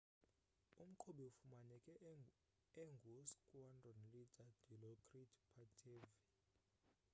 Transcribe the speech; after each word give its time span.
umqhubi 0.83 1.23
ufumaneke 1.31 1.93
engu 2.81 3.15
squandron 3.31 3.99
leader 4.11 4.49
dilokrit 4.67 5.31
pattavee 5.53 6.11